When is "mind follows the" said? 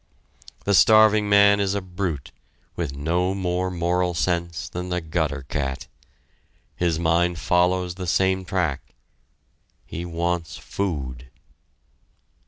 6.97-8.07